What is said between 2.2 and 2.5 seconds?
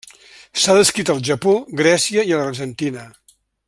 i a